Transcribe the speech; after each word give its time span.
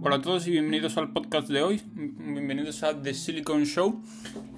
Hola 0.00 0.16
a 0.16 0.22
todos 0.22 0.46
y 0.46 0.52
bienvenidos 0.52 0.96
al 0.96 1.12
podcast 1.12 1.48
de 1.48 1.60
hoy. 1.60 1.82
Bienvenidos 1.92 2.84
a 2.84 3.02
The 3.02 3.12
Silicon 3.14 3.64
Show. 3.64 4.00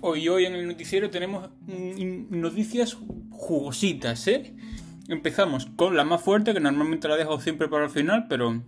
Hoy 0.03 0.29
hoy 0.29 0.45
en 0.45 0.55
el 0.55 0.69
noticiero 0.69 1.09
tenemos 1.09 1.49
noticias 1.67 2.99
jugositas, 3.31 4.29
¿eh? 4.29 4.55
Empezamos 5.09 5.65
con 5.77 5.97
la 5.97 6.05
más 6.05 6.21
fuerte, 6.21 6.53
que 6.53 6.61
normalmente 6.61 7.09
la 7.09 7.17
dejo 7.17 7.41
siempre 7.41 7.69
para 7.69 7.85
el 7.85 7.91
final, 7.91 8.27
pero 8.29 8.63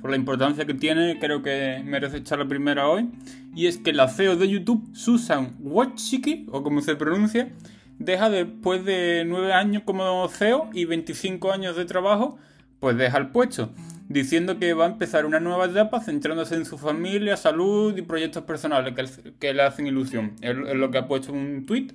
por 0.00 0.10
la 0.10 0.16
importancia 0.16 0.64
que 0.64 0.72
tiene, 0.72 1.18
creo 1.18 1.42
que 1.42 1.82
merece 1.84 2.16
echar 2.16 2.38
la 2.38 2.48
primera 2.48 2.88
hoy. 2.88 3.10
Y 3.54 3.66
es 3.66 3.76
que 3.76 3.92
la 3.92 4.08
CEO 4.08 4.36
de 4.36 4.48
YouTube, 4.48 4.82
Susan 4.94 5.56
Wojcicki, 5.60 6.46
o 6.50 6.62
como 6.62 6.80
se 6.80 6.96
pronuncia, 6.96 7.52
deja 7.98 8.30
después 8.30 8.82
de 8.86 9.24
nueve 9.26 9.52
años 9.52 9.82
como 9.84 10.26
CEO 10.28 10.70
y 10.72 10.86
25 10.86 11.52
años 11.52 11.76
de 11.76 11.84
trabajo, 11.84 12.38
pues 12.80 12.96
deja 12.96 13.18
el 13.18 13.28
puesto 13.28 13.70
diciendo 14.08 14.58
que 14.58 14.74
va 14.74 14.84
a 14.84 14.88
empezar 14.88 15.26
una 15.26 15.40
nueva 15.40 15.66
etapa 15.66 16.00
centrándose 16.00 16.54
en 16.54 16.64
su 16.64 16.78
familia, 16.78 17.36
salud 17.36 17.96
y 17.96 18.02
proyectos 18.02 18.44
personales 18.44 18.94
que, 19.38 19.54
le 19.54 19.62
hacen 19.62 19.86
ilusión. 19.86 20.32
Es, 20.40 20.54
lo 20.56 20.90
que 20.90 20.98
ha 20.98 21.08
puesto 21.08 21.32
en 21.32 21.38
un 21.38 21.66
tweet 21.66 21.88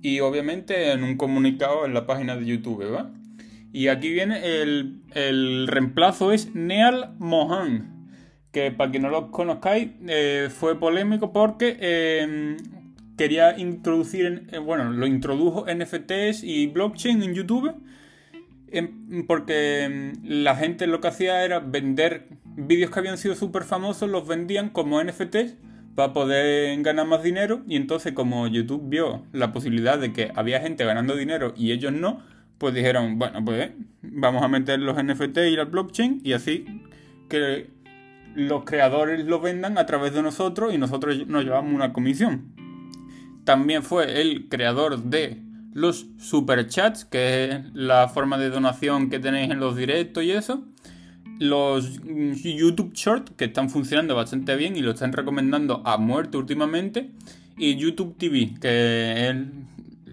y 0.00 0.20
obviamente 0.20 0.92
en 0.92 1.04
un 1.04 1.16
comunicado 1.16 1.84
en 1.84 1.94
la 1.94 2.06
página 2.06 2.36
de 2.36 2.46
YouTube. 2.46 2.84
Y 3.72 3.88
aquí 3.88 4.10
viene 4.10 4.40
el, 4.60 5.66
reemplazo 5.68 6.32
es 6.32 6.54
Neal 6.54 7.14
Mohan, 7.18 8.08
que 8.50 8.70
para 8.70 8.90
que 8.90 8.98
no 8.98 9.08
lo 9.08 9.30
conozcáis 9.30 9.90
eh, 10.08 10.48
fue 10.50 10.78
polémico 10.78 11.32
porque 11.32 11.76
eh, 11.80 12.56
quería 13.16 13.58
introducir, 13.58 14.48
eh, 14.52 14.58
bueno, 14.58 14.90
lo 14.90 15.06
introdujo 15.06 15.66
NFTs 15.66 16.44
y 16.44 16.66
blockchain 16.66 17.22
en 17.22 17.34
YouTube 17.34 17.74
Em, 17.74 17.82
porque 19.26 19.84
em, 19.84 20.12
la 20.24 20.56
gente 20.56 20.86
lo 20.86 21.00
que 21.00 21.08
hacía 21.08 21.44
era 21.44 21.60
vender 21.60 22.28
vídeos 22.56 22.90
que 22.90 22.98
habían 22.98 23.18
sido 23.18 23.34
súper 23.34 23.64
famosos, 23.64 24.08
los 24.08 24.26
vendían 24.26 24.70
como 24.70 25.02
NFTs 25.02 25.56
para 25.94 26.12
poder 26.12 26.80
ganar 26.82 27.06
más 27.06 27.22
dinero 27.22 27.62
y 27.66 27.76
entonces 27.76 28.12
como 28.12 28.46
YouTube 28.46 28.82
vio 28.88 29.24
la 29.32 29.52
posibilidad 29.52 29.98
de 29.98 30.12
que 30.12 30.32
había 30.34 30.60
gente 30.60 30.84
ganando 30.84 31.16
dinero 31.16 31.52
y 31.56 31.72
ellos 31.72 31.92
no, 31.92 32.22
pues 32.58 32.74
dijeron, 32.74 33.18
bueno, 33.18 33.44
pues 33.44 33.72
vamos 34.02 34.42
a 34.42 34.48
meter 34.48 34.78
los 34.78 35.02
NFT 35.02 35.38
y 35.50 35.56
la 35.56 35.64
blockchain 35.64 36.20
y 36.24 36.32
así 36.32 36.64
que 37.28 37.70
los 38.34 38.64
creadores 38.64 39.24
lo 39.26 39.40
vendan 39.40 39.76
a 39.78 39.86
través 39.86 40.14
de 40.14 40.22
nosotros 40.22 40.72
y 40.72 40.78
nosotros 40.78 41.26
nos 41.26 41.44
llevamos 41.44 41.74
una 41.74 41.92
comisión. 41.92 42.52
También 43.44 43.82
fue 43.82 44.20
el 44.20 44.48
creador 44.48 45.02
de 45.02 45.42
los 45.72 46.06
superchats, 46.18 47.04
que 47.04 47.44
es 47.44 47.60
la 47.74 48.08
forma 48.08 48.38
de 48.38 48.50
donación 48.50 49.10
que 49.10 49.18
tenéis 49.18 49.50
en 49.50 49.60
los 49.60 49.76
directos 49.76 50.24
y 50.24 50.32
eso. 50.32 50.64
Los 51.38 52.00
YouTube 52.04 52.92
Short, 52.94 53.30
que 53.36 53.46
están 53.46 53.70
funcionando 53.70 54.14
bastante 54.14 54.54
bien 54.56 54.76
y 54.76 54.80
lo 54.80 54.92
están 54.92 55.12
recomendando 55.12 55.82
a 55.84 55.96
muerte 55.96 56.36
últimamente. 56.36 57.10
Y 57.56 57.76
YouTube 57.76 58.16
TV, 58.16 58.54
que 58.60 59.28
es 59.28 59.36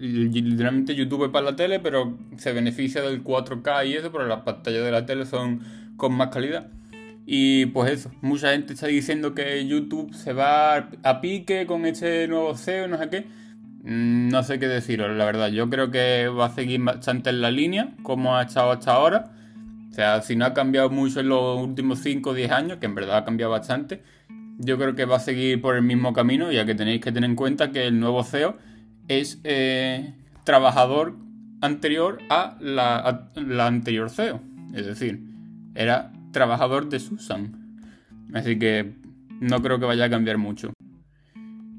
literalmente 0.00 0.94
YouTube 0.94 1.30
para 1.30 1.50
la 1.50 1.56
tele, 1.56 1.78
pero 1.78 2.18
se 2.36 2.52
beneficia 2.52 3.02
del 3.02 3.22
4K 3.22 3.86
y 3.86 3.94
eso, 3.94 4.10
pero 4.10 4.26
las 4.26 4.40
pantallas 4.42 4.84
de 4.84 4.90
la 4.90 5.04
tele 5.06 5.26
son 5.26 5.60
con 5.96 6.14
más 6.14 6.28
calidad. 6.28 6.68
Y 7.26 7.66
pues 7.66 7.92
eso, 7.92 8.10
mucha 8.22 8.52
gente 8.52 8.72
está 8.72 8.86
diciendo 8.86 9.34
que 9.34 9.64
YouTube 9.66 10.14
se 10.14 10.32
va 10.32 10.88
a 11.02 11.20
pique 11.20 11.66
con 11.66 11.86
este 11.86 12.26
nuevo 12.26 12.56
CEO, 12.56 12.88
no 12.88 12.98
sé 12.98 13.08
qué. 13.08 13.26
Mm, 13.82 14.28
no 14.28 14.42
sé 14.42 14.58
qué 14.58 14.68
deciros, 14.68 15.16
la 15.16 15.24
verdad. 15.24 15.48
Yo 15.48 15.68
creo 15.70 15.90
que 15.90 16.28
va 16.28 16.46
a 16.46 16.54
seguir 16.54 16.82
bastante 16.82 17.30
en 17.30 17.40
la 17.40 17.50
línea, 17.50 17.94
como 18.02 18.36
ha 18.36 18.42
estado 18.42 18.72
hasta 18.72 18.92
ahora. 18.92 19.32
O 19.90 19.92
sea, 19.92 20.22
si 20.22 20.36
no 20.36 20.44
ha 20.44 20.54
cambiado 20.54 20.90
mucho 20.90 21.20
en 21.20 21.28
los 21.28 21.58
últimos 21.58 22.00
5 22.00 22.30
o 22.30 22.34
10 22.34 22.50
años, 22.52 22.78
que 22.78 22.86
en 22.86 22.94
verdad 22.94 23.18
ha 23.18 23.24
cambiado 23.24 23.52
bastante, 23.52 24.02
yo 24.58 24.76
creo 24.78 24.94
que 24.94 25.04
va 25.04 25.16
a 25.16 25.20
seguir 25.20 25.60
por 25.60 25.76
el 25.76 25.82
mismo 25.82 26.12
camino, 26.12 26.52
ya 26.52 26.64
que 26.66 26.74
tenéis 26.74 27.00
que 27.00 27.12
tener 27.12 27.28
en 27.28 27.36
cuenta 27.36 27.72
que 27.72 27.86
el 27.86 27.98
nuevo 27.98 28.22
CEO 28.22 28.56
es 29.08 29.40
eh, 29.44 30.14
trabajador 30.44 31.16
anterior 31.60 32.18
a 32.28 32.56
la, 32.60 32.98
a 32.98 33.30
la 33.34 33.66
anterior 33.66 34.10
CEO. 34.10 34.40
Es 34.74 34.86
decir, 34.86 35.20
era 35.74 36.12
trabajador 36.32 36.88
de 36.88 37.00
Susan. 37.00 37.78
Así 38.34 38.58
que 38.58 38.94
no 39.40 39.62
creo 39.62 39.80
que 39.80 39.86
vaya 39.86 40.04
a 40.04 40.10
cambiar 40.10 40.38
mucho. 40.38 40.72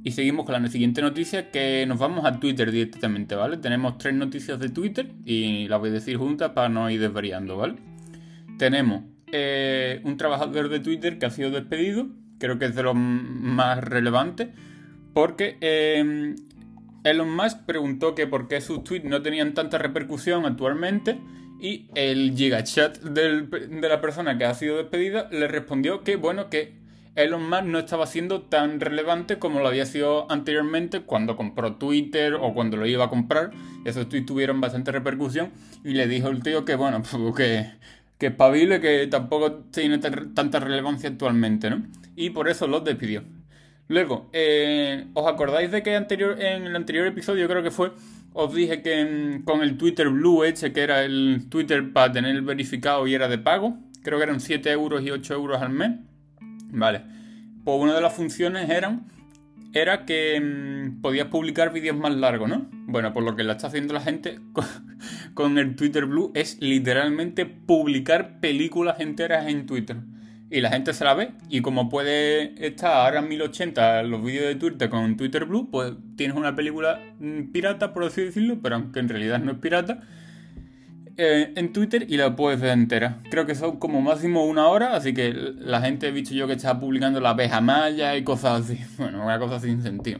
Y 0.03 0.11
seguimos 0.11 0.45
con 0.45 0.61
la 0.61 0.67
siguiente 0.67 1.01
noticia 1.01 1.51
que 1.51 1.85
nos 1.85 1.99
vamos 1.99 2.25
a 2.25 2.39
Twitter 2.39 2.71
directamente, 2.71 3.35
¿vale? 3.35 3.57
Tenemos 3.57 3.97
tres 3.99 4.15
noticias 4.15 4.59
de 4.59 4.69
Twitter 4.69 5.11
y 5.25 5.67
las 5.67 5.79
voy 5.79 5.89
a 5.89 5.93
decir 5.93 6.17
juntas 6.17 6.51
para 6.51 6.69
no 6.69 6.89
ir 6.89 6.99
desvariando, 6.99 7.57
¿vale? 7.57 7.75
Tenemos 8.57 9.03
eh, 9.31 10.01
un 10.03 10.17
trabajador 10.17 10.69
de 10.69 10.79
Twitter 10.79 11.19
que 11.19 11.27
ha 11.27 11.29
sido 11.29 11.51
despedido, 11.51 12.07
creo 12.39 12.57
que 12.57 12.65
es 12.65 12.75
de 12.75 12.81
los 12.81 12.95
más 12.95 13.83
relevantes, 13.83 14.49
porque 15.13 15.57
eh, 15.61 16.35
Elon 17.03 17.35
Musk 17.35 17.65
preguntó 17.65 18.15
que 18.15 18.25
por 18.25 18.47
qué 18.47 18.59
sus 18.59 18.83
tweets 18.83 19.05
no 19.05 19.21
tenían 19.21 19.53
tanta 19.53 19.77
repercusión 19.77 20.45
actualmente 20.45 21.19
y 21.59 21.89
el 21.93 22.35
gigachat 22.35 22.97
de 22.99 23.87
la 23.87 24.01
persona 24.01 24.35
que 24.37 24.45
ha 24.45 24.53
sido 24.55 24.77
despedida 24.77 25.29
le 25.31 25.47
respondió 25.47 26.03
que, 26.03 26.15
bueno, 26.15 26.49
que 26.49 26.80
Elon 27.15 27.49
Musk 27.49 27.63
no 27.63 27.79
estaba 27.79 28.07
siendo 28.07 28.43
tan 28.43 28.79
relevante 28.79 29.37
como 29.37 29.59
lo 29.59 29.67
había 29.67 29.85
sido 29.85 30.31
anteriormente 30.31 31.01
cuando 31.01 31.35
compró 31.35 31.75
Twitter 31.75 32.35
o 32.35 32.53
cuando 32.53 32.77
lo 32.77 32.85
iba 32.85 33.05
a 33.05 33.09
comprar. 33.09 33.51
Esos 33.83 34.07
tweets 34.07 34.25
tuvieron 34.25 34.61
bastante 34.61 34.91
repercusión 34.91 35.51
y 35.83 35.93
le 35.93 36.07
dijo 36.07 36.29
el 36.29 36.41
tío 36.41 36.63
que, 36.63 36.75
bueno, 36.75 37.03
pues, 37.11 37.35
que, 37.35 37.71
que 38.17 38.27
espabile, 38.27 38.79
que 38.79 39.07
tampoco 39.07 39.55
tiene 39.71 39.97
tanta 39.97 40.59
relevancia 40.59 41.09
actualmente, 41.09 41.69
¿no? 41.69 41.83
Y 42.15 42.29
por 42.29 42.47
eso 42.47 42.67
los 42.67 42.83
despidió. 42.83 43.23
Luego, 43.89 44.29
eh, 44.31 45.07
¿os 45.13 45.27
acordáis 45.27 45.69
de 45.69 45.83
que 45.83 45.97
anterior, 45.97 46.41
en 46.41 46.63
el 46.63 46.75
anterior 46.77 47.05
episodio 47.07 47.45
creo 47.49 47.61
que 47.61 47.71
fue, 47.71 47.91
os 48.31 48.53
dije 48.53 48.81
que 48.81 49.03
mm, 49.03 49.43
con 49.43 49.61
el 49.61 49.77
Twitter 49.77 50.07
Blue 50.07 50.45
ese, 50.45 50.71
que 50.71 50.81
era 50.81 51.03
el 51.03 51.47
Twitter 51.49 51.91
para 51.91 52.09
tener 52.13 52.41
verificado 52.41 53.05
y 53.05 53.15
era 53.15 53.27
de 53.27 53.37
pago, 53.37 53.77
creo 54.01 54.17
que 54.17 54.23
eran 54.23 54.39
7 54.39 54.71
euros 54.71 55.03
y 55.03 55.11
8 55.11 55.33
euros 55.33 55.61
al 55.61 55.71
mes. 55.71 55.91
Vale. 56.71 57.01
Pues 57.63 57.79
una 57.79 57.93
de 57.93 58.01
las 58.01 58.13
funciones 58.13 58.69
eran 58.69 59.05
era 59.73 60.05
que 60.05 60.39
mm, 60.39 61.01
podías 61.01 61.27
publicar 61.27 61.71
vídeos 61.71 61.95
más 61.95 62.13
largos, 62.13 62.49
¿no? 62.49 62.67
Bueno, 62.87 63.13
pues 63.13 63.25
lo 63.25 63.35
que 63.35 63.43
la 63.43 63.53
está 63.53 63.67
haciendo 63.67 63.93
la 63.93 64.01
gente 64.01 64.39
con, 65.33 65.57
el 65.57 65.75
Twitter 65.75 66.05
Blue 66.05 66.31
es 66.33 66.57
literalmente 66.59 67.45
publicar 67.45 68.39
películas 68.39 68.99
enteras 68.99 69.47
en 69.47 69.65
Twitter. 69.65 69.97
Y 70.49 70.59
la 70.59 70.69
gente 70.69 70.93
se 70.93 71.05
la 71.05 71.13
ve. 71.13 71.31
Y 71.49 71.61
como 71.61 71.87
puede 71.87 72.65
estar 72.65 72.91
ahora 72.91 73.19
en 73.19 73.29
1080 73.29 74.03
los 74.03 74.21
vídeos 74.21 74.47
de 74.47 74.55
Twitter 74.55 74.89
con 74.89 75.15
Twitter 75.15 75.45
Blue, 75.45 75.69
pues 75.71 75.93
tienes 76.17 76.35
una 76.35 76.55
película 76.55 76.99
mm, 77.19 77.51
pirata, 77.53 77.93
por 77.93 78.03
así 78.03 78.21
decirlo, 78.21 78.59
pero 78.61 78.75
aunque 78.75 78.99
en 78.99 79.07
realidad 79.07 79.39
no 79.39 79.53
es 79.53 79.57
pirata 79.59 80.01
eh, 81.17 81.53
en 81.55 81.73
Twitter 81.73 82.05
y 82.09 82.17
la 82.17 82.35
puedes 82.35 82.59
ver 82.59 82.71
entera. 82.71 83.19
Creo 83.29 83.45
que 83.45 83.55
son 83.55 83.77
como 83.77 84.01
máximo 84.01 84.45
una 84.45 84.67
hora, 84.67 84.95
así 84.95 85.13
que 85.13 85.33
la 85.33 85.81
gente 85.81 86.07
he 86.07 86.11
visto 86.11 86.33
yo 86.33 86.47
que 86.47 86.53
está 86.53 86.79
publicando 86.79 87.19
la 87.19 87.31
abeja 87.31 87.61
maya 87.61 88.15
y 88.15 88.23
cosas 88.23 88.65
así. 88.65 88.79
Bueno, 88.97 89.23
una 89.23 89.39
cosa 89.39 89.59
sin 89.59 89.81
sentido. 89.81 90.19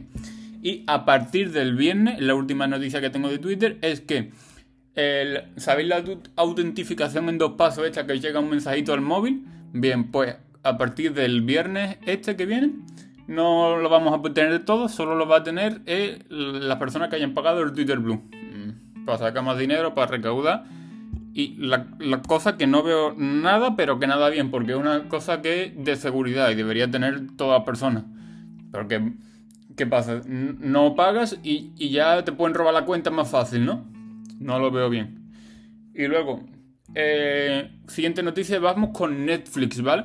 Y 0.62 0.84
a 0.86 1.04
partir 1.04 1.52
del 1.52 1.74
viernes, 1.74 2.20
la 2.20 2.34
última 2.34 2.66
noticia 2.66 3.00
que 3.00 3.10
tengo 3.10 3.28
de 3.28 3.38
Twitter 3.38 3.78
es 3.82 4.00
que 4.00 4.30
¿Sabéis 5.56 5.88
la 5.88 6.04
autentificación 6.36 7.28
en 7.30 7.38
dos 7.38 7.52
pasos 7.52 7.86
esta 7.86 8.06
que 8.06 8.20
llega 8.20 8.40
un 8.40 8.50
mensajito 8.50 8.92
al 8.92 9.00
móvil? 9.00 9.46
Bien, 9.72 10.10
pues 10.10 10.36
a 10.62 10.76
partir 10.76 11.14
del 11.14 11.40
viernes 11.40 11.96
este 12.06 12.36
que 12.36 12.44
viene, 12.44 12.72
no 13.26 13.78
lo 13.78 13.88
vamos 13.88 14.18
a 14.18 14.32
tener 14.34 14.64
todo, 14.64 14.88
solo 14.88 15.14
lo 15.14 15.26
va 15.26 15.38
a 15.38 15.42
tener 15.42 15.80
eh, 15.86 16.18
las 16.28 16.76
personas 16.76 17.08
que 17.08 17.16
hayan 17.16 17.32
pagado 17.32 17.62
el 17.62 17.72
Twitter 17.72 17.98
Blue. 17.98 18.22
Mm, 18.32 19.06
para 19.06 19.18
sacar 19.18 19.42
más 19.42 19.58
dinero, 19.58 19.94
para 19.94 20.08
recaudar 20.08 20.64
y 21.34 21.56
la, 21.56 21.86
cosa 22.26 22.58
que 22.58 22.66
no 22.66 22.82
veo 22.82 23.14
nada, 23.16 23.74
pero 23.74 23.98
que 23.98 24.06
nada 24.06 24.28
bien, 24.28 24.50
porque 24.50 24.72
es 24.72 24.78
una 24.78 25.08
cosa 25.08 25.40
que 25.40 25.72
de 25.74 25.96
seguridad 25.96 26.50
y 26.50 26.54
debería 26.54 26.90
tener 26.90 27.36
toda 27.36 27.64
persona. 27.64 28.04
Porque, 28.70 29.14
¿qué 29.74 29.86
pasa? 29.86 30.20
No 30.26 30.94
pagas 30.94 31.38
y, 31.42 31.72
ya 31.90 32.22
te 32.24 32.32
pueden 32.32 32.54
robar 32.54 32.74
la 32.74 32.84
cuenta 32.84 33.10
más 33.10 33.30
fácil, 33.30 33.64
¿no? 33.64 33.86
No 34.40 34.58
lo 34.58 34.70
veo 34.70 34.90
bien. 34.90 35.32
Y 35.94 36.06
luego, 36.06 36.44
eh, 36.94 37.70
siguiente 37.88 38.22
noticia, 38.22 38.58
vamos 38.58 38.90
con 38.92 39.24
Netflix, 39.24 39.80
¿vale? 39.80 40.04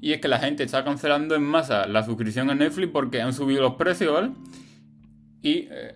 Y 0.00 0.12
es 0.12 0.20
que 0.20 0.28
la 0.28 0.38
gente 0.38 0.62
está 0.62 0.84
cancelando 0.84 1.34
en 1.34 1.42
masa 1.42 1.88
la 1.88 2.04
suscripción 2.04 2.50
a 2.50 2.54
Netflix 2.54 2.92
porque 2.92 3.20
han 3.20 3.32
subido 3.32 3.62
los 3.62 3.74
precios, 3.74 4.12
¿vale? 4.12 4.30
Y, 5.42 5.68
eh, 5.72 5.94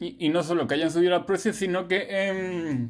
y, 0.00 0.28
no 0.30 0.42
solo 0.42 0.66
que 0.66 0.74
hayan 0.74 0.90
subido 0.90 1.10
los 1.10 1.26
precios, 1.26 1.56
sino 1.56 1.86
que... 1.86 2.88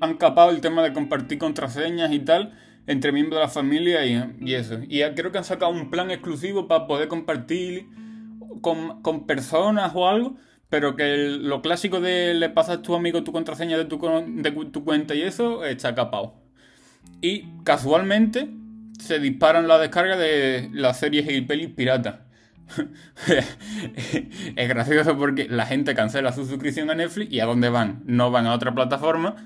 Han 0.00 0.14
capado 0.14 0.50
el 0.50 0.60
tema 0.60 0.82
de 0.82 0.92
compartir 0.92 1.38
contraseñas 1.38 2.12
y 2.12 2.20
tal 2.20 2.54
entre 2.86 3.12
miembros 3.12 3.38
de 3.38 3.46
la 3.46 3.50
familia 3.50 4.04
y, 4.04 4.54
eso. 4.54 4.80
Y 4.88 5.02
creo 5.14 5.30
que 5.30 5.38
han 5.38 5.44
sacado 5.44 5.70
un 5.70 5.90
plan 5.90 6.10
exclusivo 6.10 6.66
para 6.66 6.86
poder 6.86 7.08
compartir 7.08 7.86
con, 8.60 9.26
personas 9.26 9.92
o 9.94 10.08
algo, 10.08 10.36
pero 10.68 10.96
que 10.96 11.16
lo 11.16 11.62
clásico 11.62 12.00
de 12.00 12.34
le 12.34 12.48
pasas 12.48 12.78
a 12.78 12.82
tu 12.82 12.94
amigo 12.94 13.22
tu 13.22 13.32
contraseña 13.32 13.78
de 13.78 13.84
tu, 13.84 14.00
de 14.26 14.50
tu 14.50 14.84
cuenta 14.84 15.14
y 15.14 15.22
eso 15.22 15.64
está 15.64 15.94
capado. 15.94 16.34
Y 17.20 17.44
casualmente 17.64 18.48
se 18.98 19.18
disparan 19.18 19.68
la 19.68 19.78
descarga 19.78 20.16
de 20.16 20.70
las 20.72 20.98
series 20.98 21.30
y 21.30 21.40
pelis 21.42 21.68
piratas. 21.68 22.16
es 24.56 24.68
gracioso 24.68 25.16
porque 25.16 25.48
la 25.48 25.66
gente 25.66 25.94
cancela 25.94 26.32
su 26.32 26.46
suscripción 26.46 26.90
a 26.90 26.94
Netflix 26.94 27.32
y 27.32 27.40
¿a 27.40 27.46
dónde 27.46 27.68
van? 27.68 28.02
No 28.06 28.30
van 28.30 28.46
a 28.46 28.54
otra 28.54 28.74
plataforma, 28.74 29.36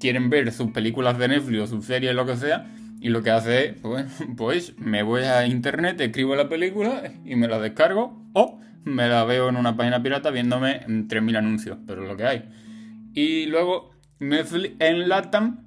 quieren 0.00 0.30
ver 0.30 0.52
sus 0.52 0.70
películas 0.70 1.18
de 1.18 1.28
Netflix 1.28 1.62
o 1.62 1.66
sus 1.66 1.84
series, 1.84 2.14
lo 2.14 2.26
que 2.26 2.36
sea, 2.36 2.66
y 3.00 3.08
lo 3.08 3.22
que 3.22 3.30
hace 3.30 3.66
es, 3.66 3.74
pues, 3.80 4.06
pues 4.36 4.78
me 4.78 5.02
voy 5.02 5.22
a 5.22 5.46
internet, 5.46 6.00
escribo 6.00 6.34
la 6.34 6.48
película 6.48 7.02
y 7.24 7.36
me 7.36 7.48
la 7.48 7.58
descargo 7.58 8.26
o 8.32 8.60
me 8.84 9.08
la 9.08 9.24
veo 9.24 9.48
en 9.48 9.56
una 9.56 9.76
página 9.76 10.02
pirata 10.02 10.30
viéndome 10.30 10.84
3.000 10.86 11.36
anuncios, 11.36 11.78
pero 11.86 12.02
es 12.02 12.08
lo 12.08 12.16
que 12.16 12.24
hay. 12.24 12.48
Y 13.14 13.46
luego 13.46 13.90
Netflix 14.18 14.74
en 14.78 15.08
Latam, 15.08 15.64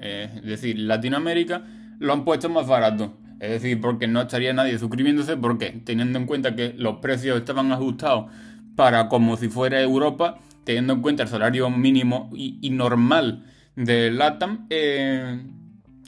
eh, 0.00 0.30
es 0.36 0.42
decir, 0.42 0.78
Latinoamérica, 0.78 1.64
lo 1.98 2.12
han 2.12 2.24
puesto 2.24 2.48
más 2.48 2.66
barato. 2.66 3.16
Es 3.44 3.62
decir, 3.62 3.80
porque 3.80 4.06
no 4.06 4.22
estaría 4.22 4.52
nadie 4.52 4.78
suscribiéndose, 4.78 5.36
porque 5.36 5.80
teniendo 5.84 6.18
en 6.18 6.26
cuenta 6.26 6.56
que 6.56 6.72
los 6.76 6.96
precios 6.96 7.38
estaban 7.38 7.70
ajustados 7.72 8.30
para 8.76 9.08
como 9.08 9.36
si 9.36 9.48
fuera 9.48 9.80
Europa, 9.80 10.38
teniendo 10.64 10.94
en 10.94 11.02
cuenta 11.02 11.24
el 11.24 11.28
salario 11.28 11.68
mínimo 11.70 12.30
y, 12.34 12.70
normal 12.70 13.44
de 13.76 14.10
LATAM, 14.10 14.66
eh, 14.70 15.42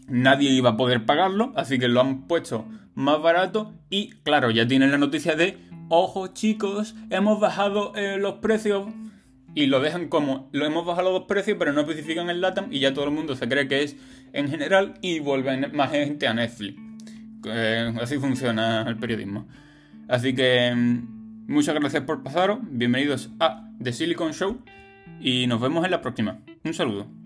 nadie 0.09 0.51
iba 0.51 0.71
a 0.71 0.77
poder 0.77 1.05
pagarlo, 1.05 1.53
así 1.57 1.79
que 1.79 1.89
lo 1.89 2.01
han 2.01 2.27
puesto 2.27 2.65
más 2.95 3.21
barato 3.21 3.75
y 3.91 4.11
claro, 4.23 4.51
ya 4.51 4.67
tienen 4.67 4.91
la 4.91 4.99
noticia 4.99 5.37
de, 5.37 5.59
ojo 5.89 6.29
chicos, 6.29 6.95
hemos 7.11 7.39
bajado 7.39 7.93
eh, 7.97 8.17
los 8.19 8.35
precios 8.37 8.89
y 9.55 9.67
lo 9.67 9.81
dejan 9.81 10.09
como, 10.09 10.49
lo 10.53 10.65
hemos 10.65 10.87
bajado 10.87 11.13
los 11.13 11.25
precios 11.25 11.57
pero 11.59 11.73
no 11.73 11.83
especifican 11.83 12.31
el 12.31 12.41
LATAM 12.41 12.73
y 12.73 12.81
ya 12.81 12.95
todo 12.95 13.05
el 13.05 13.11
mundo 13.11 13.37
se 13.37 13.49
cree 13.49 13.69
que 13.69 13.83
es 13.83 13.97
en 14.33 14.49
general 14.49 14.95
y 15.03 15.19
vuelven 15.19 15.71
más 15.75 15.91
gente 15.91 16.27
a 16.27 16.35
Netflix. 16.35 16.86
Eh, 17.45 17.95
así 18.01 18.19
funciona 18.19 18.83
el 18.83 18.97
periodismo. 18.97 19.47
Así 20.09 20.35
que 20.35 20.73
mm, 20.75 21.53
muchas 21.53 21.75
gracias 21.75 22.03
por 22.05 22.23
pasaros, 22.23 22.59
bienvenidos 22.63 23.31
a 23.41 23.69
The 23.83 23.93
Silicon 23.93 24.33
Show 24.33 24.59
y 25.21 25.47
nos 25.47 25.61
vemos 25.61 25.85
en 25.85 25.91
la 25.91 26.01
próxima. 26.01 26.39
Un 26.65 26.75
saludo. 26.75 27.26